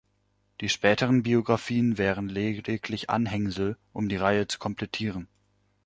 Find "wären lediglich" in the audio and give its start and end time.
1.99-3.11